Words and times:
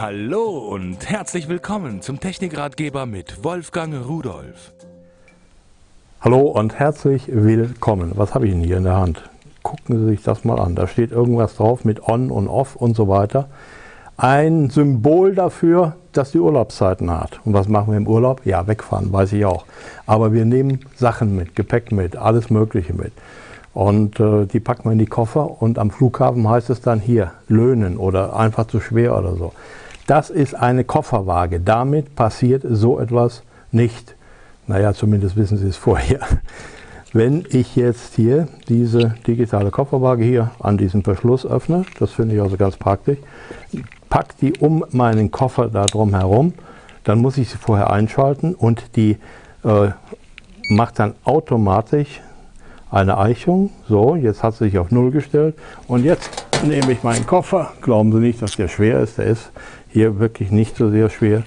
Hallo 0.00 0.58
und 0.58 1.10
herzlich 1.10 1.48
willkommen 1.48 2.02
zum 2.02 2.20
Technikratgeber 2.20 3.04
mit 3.04 3.42
Wolfgang 3.42 4.06
Rudolf. 4.06 4.72
Hallo 6.20 6.42
und 6.42 6.78
herzlich 6.78 7.24
willkommen. 7.26 8.12
Was 8.14 8.32
habe 8.32 8.46
ich 8.46 8.52
denn 8.52 8.62
hier 8.62 8.76
in 8.76 8.84
der 8.84 8.96
Hand? 8.96 9.28
Gucken 9.64 9.98
Sie 9.98 10.06
sich 10.10 10.22
das 10.22 10.44
mal 10.44 10.60
an. 10.60 10.76
Da 10.76 10.86
steht 10.86 11.10
irgendwas 11.10 11.56
drauf 11.56 11.84
mit 11.84 12.08
On 12.08 12.30
und 12.30 12.46
Off 12.46 12.76
und 12.76 12.94
so 12.94 13.08
weiter. 13.08 13.48
Ein 14.16 14.70
Symbol 14.70 15.34
dafür, 15.34 15.96
dass 16.12 16.30
die 16.30 16.38
Urlaubszeiten 16.38 17.10
hat. 17.10 17.40
Und 17.44 17.54
was 17.54 17.66
machen 17.66 17.90
wir 17.90 17.96
im 17.96 18.06
Urlaub? 18.06 18.42
Ja, 18.46 18.68
wegfahren, 18.68 19.12
weiß 19.12 19.32
ich 19.32 19.44
auch. 19.46 19.64
Aber 20.06 20.32
wir 20.32 20.44
nehmen 20.44 20.78
Sachen 20.94 21.34
mit, 21.34 21.56
Gepäck 21.56 21.90
mit, 21.90 22.14
alles 22.14 22.50
Mögliche 22.50 22.94
mit. 22.94 23.12
Und 23.74 24.20
äh, 24.20 24.46
die 24.46 24.60
packen 24.60 24.84
wir 24.84 24.92
in 24.92 24.98
die 25.00 25.06
Koffer 25.06 25.60
und 25.60 25.76
am 25.76 25.90
Flughafen 25.90 26.48
heißt 26.48 26.70
es 26.70 26.82
dann 26.82 27.00
hier, 27.00 27.32
löhnen 27.48 27.96
oder 27.96 28.36
einfach 28.36 28.68
zu 28.68 28.78
schwer 28.78 29.18
oder 29.18 29.34
so. 29.34 29.52
Das 30.08 30.30
ist 30.30 30.54
eine 30.54 30.84
Kofferwaage. 30.84 31.60
Damit 31.60 32.16
passiert 32.16 32.64
so 32.66 32.98
etwas 32.98 33.42
nicht. 33.70 34.16
Naja, 34.66 34.94
zumindest 34.94 35.36
wissen 35.36 35.58
Sie 35.58 35.68
es 35.68 35.76
vorher. 35.76 36.20
Wenn 37.12 37.44
ich 37.50 37.76
jetzt 37.76 38.14
hier 38.14 38.48
diese 38.68 39.16
digitale 39.26 39.70
Kofferwaage 39.70 40.24
hier 40.24 40.50
an 40.60 40.78
diesem 40.78 41.04
Verschluss 41.04 41.44
öffne, 41.44 41.84
das 41.98 42.12
finde 42.12 42.36
ich 42.36 42.40
also 42.40 42.56
ganz 42.56 42.78
praktisch, 42.78 43.18
packe 44.08 44.34
die 44.40 44.54
um 44.58 44.82
meinen 44.92 45.30
Koffer 45.30 45.68
da 45.68 45.84
drum 45.84 46.14
herum, 46.14 46.54
dann 47.04 47.18
muss 47.18 47.36
ich 47.36 47.50
sie 47.50 47.58
vorher 47.58 47.90
einschalten 47.90 48.54
und 48.54 48.96
die 48.96 49.18
äh, 49.62 49.90
macht 50.70 50.98
dann 51.00 51.16
automatisch 51.24 52.22
eine 52.90 53.18
Eichung. 53.18 53.70
So, 53.88 54.16
jetzt 54.16 54.42
hat 54.42 54.54
sie 54.54 54.64
sich 54.64 54.78
auf 54.78 54.90
Null 54.90 55.10
gestellt. 55.10 55.56
Und 55.86 56.04
jetzt 56.04 56.30
nehme 56.64 56.92
ich 56.92 57.02
meinen 57.02 57.26
Koffer. 57.26 57.72
Glauben 57.80 58.12
Sie 58.12 58.18
nicht, 58.18 58.42
dass 58.42 58.56
der 58.56 58.68
schwer 58.68 59.00
ist. 59.00 59.18
Der 59.18 59.26
ist 59.26 59.50
hier 59.88 60.18
wirklich 60.18 60.50
nicht 60.50 60.76
so 60.76 60.90
sehr 60.90 61.10
schwer. 61.10 61.42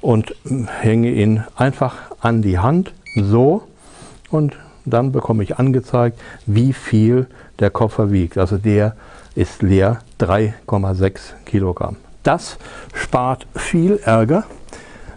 Und 0.00 0.34
hänge 0.80 1.10
ihn 1.10 1.44
einfach 1.56 1.96
an 2.20 2.42
die 2.42 2.58
Hand. 2.58 2.92
So. 3.14 3.62
Und 4.30 4.56
dann 4.84 5.12
bekomme 5.12 5.42
ich 5.42 5.58
angezeigt, 5.58 6.18
wie 6.46 6.72
viel 6.72 7.26
der 7.58 7.70
Koffer 7.70 8.10
wiegt. 8.10 8.38
Also 8.38 8.58
der 8.58 8.96
ist 9.34 9.62
leer 9.62 10.00
3,6 10.20 11.20
Kilogramm. 11.44 11.96
Das 12.22 12.58
spart 12.94 13.46
viel 13.54 14.00
Ärger 14.04 14.44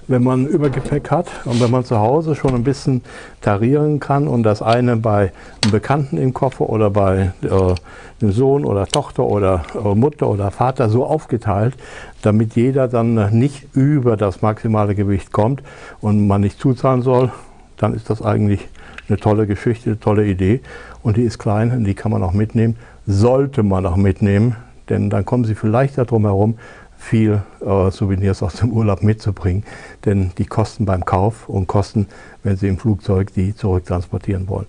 wenn 0.07 0.23
man 0.23 0.45
Übergepäck 0.45 1.09
hat 1.11 1.27
und 1.45 1.59
wenn 1.61 1.71
man 1.71 1.83
zu 1.83 1.99
Hause 1.99 2.35
schon 2.35 2.53
ein 2.53 2.63
bisschen 2.63 3.01
tarieren 3.41 3.99
kann 3.99 4.27
und 4.27 4.43
das 4.43 4.61
eine 4.61 4.97
bei 4.97 5.31
einem 5.63 5.71
Bekannten 5.71 6.17
im 6.17 6.33
Koffer 6.33 6.69
oder 6.69 6.89
bei 6.89 7.31
äh, 7.43 7.75
einem 8.21 8.31
Sohn 8.31 8.65
oder 8.65 8.85
Tochter 8.87 9.23
oder 9.23 9.63
äh, 9.73 9.95
Mutter 9.95 10.29
oder 10.29 10.51
Vater 10.51 10.89
so 10.89 11.05
aufgeteilt, 11.05 11.75
damit 12.21 12.55
jeder 12.55 12.87
dann 12.87 13.37
nicht 13.37 13.67
über 13.73 14.17
das 14.17 14.41
maximale 14.41 14.95
Gewicht 14.95 15.31
kommt 15.31 15.63
und 16.01 16.27
man 16.27 16.41
nicht 16.41 16.59
zuzahlen 16.59 17.01
soll, 17.01 17.31
dann 17.77 17.93
ist 17.93 18.09
das 18.09 18.21
eigentlich 18.21 18.67
eine 19.07 19.17
tolle 19.17 19.47
Geschichte, 19.47 19.91
eine 19.91 19.99
tolle 19.99 20.25
Idee. 20.25 20.61
Und 21.03 21.17
die 21.17 21.23
ist 21.23 21.37
klein 21.37 21.71
und 21.71 21.83
die 21.83 21.93
kann 21.93 22.11
man 22.11 22.23
auch 22.23 22.33
mitnehmen, 22.33 22.77
sollte 23.05 23.63
man 23.63 23.85
auch 23.85 23.95
mitnehmen, 23.97 24.55
denn 24.89 25.09
dann 25.09 25.25
kommen 25.25 25.45
Sie 25.45 25.55
vielleicht 25.55 25.97
darum 25.97 26.25
herum, 26.25 26.57
viel 26.97 27.41
äh, 27.61 27.91
Souvenirs 27.91 28.41
aus 28.41 28.55
dem 28.55 28.71
Urlaub 28.71 29.03
mitzubringen, 29.03 29.63
denn 30.05 30.31
die 30.37 30.45
kosten 30.45 30.85
beim 30.85 31.05
Kauf 31.05 31.49
und 31.49 31.67
kosten, 31.67 32.07
wenn 32.43 32.57
Sie 32.57 32.67
im 32.67 32.77
Flugzeug 32.77 33.33
die 33.33 33.55
zurücktransportieren 33.55 34.47
wollen. 34.47 34.67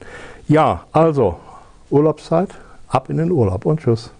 Ja, 0.48 0.84
also 0.92 1.38
Urlaubszeit, 1.90 2.50
ab 2.88 3.10
in 3.10 3.16
den 3.16 3.30
Urlaub 3.30 3.66
und 3.66 3.80
tschüss. 3.80 4.10